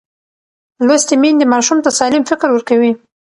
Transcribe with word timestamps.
لوستې 0.87 1.15
میندې 1.21 1.45
ماشوم 1.53 1.77
ته 1.85 1.89
سالم 1.99 2.23
فکر 2.29 2.47
ورکوي. 2.51 2.91